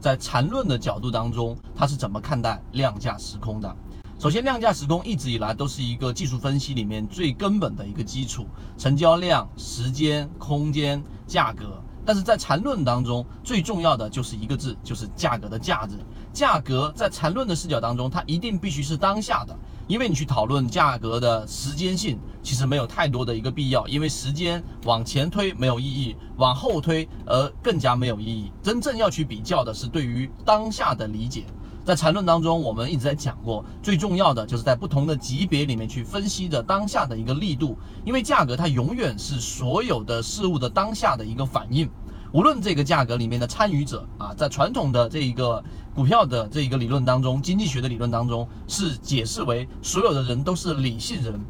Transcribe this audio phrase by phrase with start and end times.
[0.00, 3.76] 在缠论的角度当中，他是怎么看待量价时空的？
[4.18, 11.80] 首先，量价时空一直以来都是一个技术分析里面最根本的一个基础，成交量、时间、空间、价格。
[12.08, 15.94] 但是在缠论当中，最重要的就是一个字，就是价格的价值。
[16.32, 19.54] 价格在缠论的视角当中，它一定必须是当下的，
[19.86, 28.50] 因为你去讨论价格的时间性，其实没有太多的一个必要，因为时间往前推没有意义，往后推而更加没有意义。
[28.62, 31.44] 真正要去比较的是对于当下的理解。
[31.88, 41.88] 在缠论当中，我们一直在讲过，最重要的就是在不同的级别里面去分析的当下的一个力度，因为价格它永远是所有的事物的当下的一个反应。
[42.30, 45.64] 无论这个价格里面的参与者啊，在传统的这一个
[45.94, 51.40] 股票的这一个理论当中，经济学的理论当中是解释为所有的人都是理性人，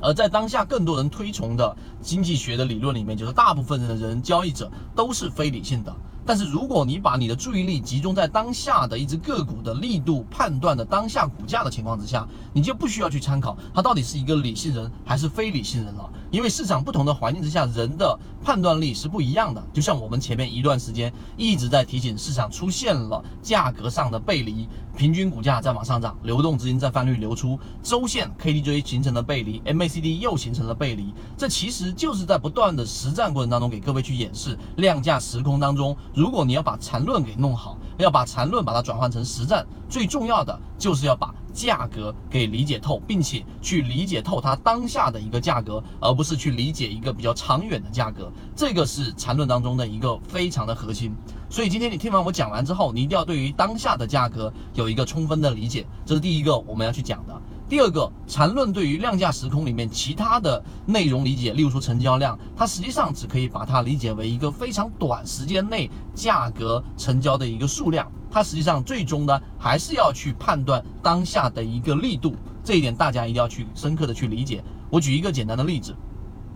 [0.00, 5.94] 而在当下更多人推崇的经济学的理论里面，就是大部分的人交易者都是非理性的。
[6.26, 19.66] 但是如果你把你的注意力集中在当下的一只个股的力度判断的当下股价的情况之下，你就不需要去参考它到底是一个理性人还是非理性人了，因为市场不同的环境之下，人的判断力是不一样的。
[19.72, 35.96] 就像我们前面一段时间一直在提醒，市场出现了价格上的背离，平均股价在往上涨，流动资金在翻绿流出，周线 KDJ 形成了背离，MACD 又形成了背离，这其实就是在不断的实战过程当中给各位去演示量价时空当中。
[36.14, 48.30] 如果你要把缠论给弄好，要把缠论把它转换成实战，最重要的就是要把价格给理解透，并且去理解透它当下的一个价格，而不是去理解一个比较长远的价格。
[48.54, 51.14] 这个是缠论当中的一个非常的核心。
[51.48, 57.40] 所以今天你听完我讲完之后，你一定要对于当下的价格有一个充分的理解，这是第一个我们要去讲的。
[57.68, 74.62] 第二个缠论对于量价时空里面其他的内容理解，例如说成交量，它实际上只可以把它理解为一个非常短时间内价格成交的一个数量，它实际上最终呢还是要去判断当下的一个力度，这一点大家一定要去深刻的去理解。
[74.88, 75.92] 我举一个简单的例子，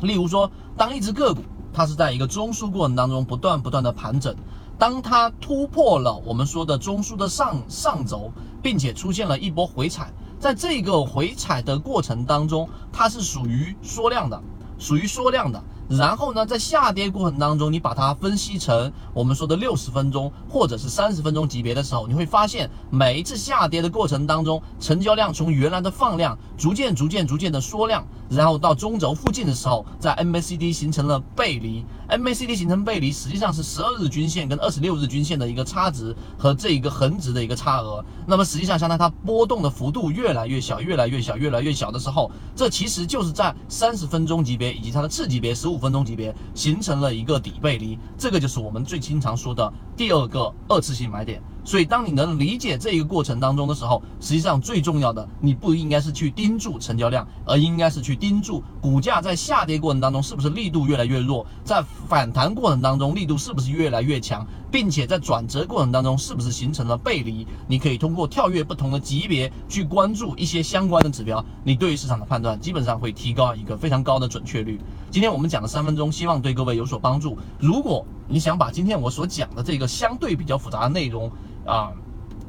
[0.00, 4.34] 例如说，当一只个股它是在一个中枢过程当中不断不断的盘整，
[4.78, 10.10] 当它突破了我们说的中枢的上上轴，并且出现了一波回踩。
[10.44, 14.38] 在这个回踩的过程当中，它是属于缩量的，
[14.78, 15.64] 属于缩量的。
[15.88, 28.06] 然后呢，在下跌过程当中，你把它分析成我们说的六十分钟或者是三十分钟级别的时候，你会发现每一次下跌的过程当中，成交量从原来的放量逐渐、逐渐、逐渐的缩量。
[28.28, 38.04] 然后到中轴附近的时候，在 MACD 形成了背离，MACD 形成背离，实际上是十二日均线跟二十六日均线的一个差值和这一个横值的一个差额。
[38.26, 47.98] 那么实际上，相当于它波动的幅度越来越小，越来越小，越来越小的时候，这其实就是在三十分钟级别以及它的次级别十五分钟级别形成了一个底背离。
[48.18, 51.42] 这个就是我们最经常说的第二个二次性买点。
[51.64, 67.46] 所以，当你能理解这一个过程当中的时候，实际上最重要的，你不应该是去盯住成交量，而应该是去盯住股价在下跌过程当中是不是力度越来越弱，在反弹过程当中力度是不是越来越强，并且在转折过程当中是不是形成了背离。
[67.66, 74.78] 你可以通过跳跃不同的级别去关注一些相关的指标，你对于市场的判断基本上会提高一个非常高的准确率。
[75.10, 77.38] 今天我们讲了三分钟，希望对各位有所帮助。
[77.58, 81.30] 如果你想把今天我所讲的这个相对比较复杂的内容，
[81.64, 81.92] 啊，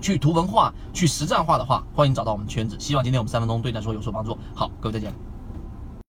[0.00, 2.76] 去图文化、去实战化的话，欢迎找到我们圈子。
[2.78, 4.36] 希望今天我们三分钟对你来说有所帮助。
[4.54, 5.31] 好，各位再见。